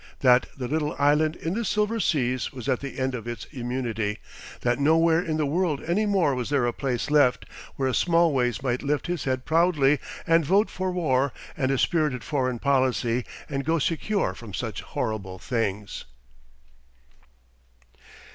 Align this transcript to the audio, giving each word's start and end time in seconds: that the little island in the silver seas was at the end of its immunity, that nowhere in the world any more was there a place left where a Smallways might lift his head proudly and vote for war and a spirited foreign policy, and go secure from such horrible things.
that 0.21 0.47
the 0.57 0.67
little 0.67 0.95
island 0.97 1.35
in 1.35 1.53
the 1.53 1.63
silver 1.63 1.99
seas 1.99 2.51
was 2.51 2.67
at 2.67 2.79
the 2.79 2.97
end 2.97 3.13
of 3.13 3.27
its 3.27 3.45
immunity, 3.51 4.17
that 4.61 4.79
nowhere 4.79 5.21
in 5.21 5.37
the 5.37 5.45
world 5.45 5.79
any 5.83 6.07
more 6.07 6.33
was 6.33 6.49
there 6.49 6.65
a 6.65 6.73
place 6.73 7.11
left 7.11 7.45
where 7.75 7.87
a 7.87 7.93
Smallways 7.93 8.63
might 8.63 8.81
lift 8.81 9.05
his 9.05 9.25
head 9.25 9.45
proudly 9.45 9.99
and 10.25 10.43
vote 10.43 10.71
for 10.71 10.89
war 10.91 11.31
and 11.55 11.69
a 11.69 11.77
spirited 11.77 12.23
foreign 12.23 12.57
policy, 12.57 13.23
and 13.47 13.63
go 13.63 13.77
secure 13.77 14.33
from 14.33 14.55
such 14.55 14.81
horrible 14.81 15.37
things. 15.37 16.05